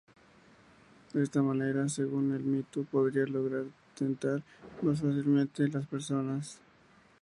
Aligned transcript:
De 1.13 1.21
esta 1.21 1.43
manera, 1.43 1.87
según 1.87 2.33
el 2.33 2.41
mito, 2.41 2.83
podría 2.85 3.27
lograr 3.27 3.65
tentar 3.95 4.41
más 4.81 4.99
fácilmente 4.99 5.65
a 5.65 5.67
las 5.67 5.85
personas. 5.85 6.59